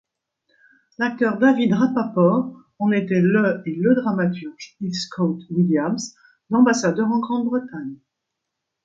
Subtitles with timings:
[0.97, 6.15] L'acteur David Rappaport en était le et le dramaturge Heathcote Williams,
[6.49, 7.97] l'ambassadeur en Grande-Bretagne.